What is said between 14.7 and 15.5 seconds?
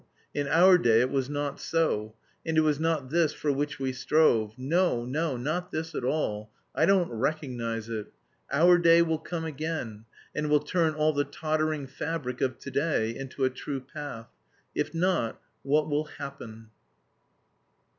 If not,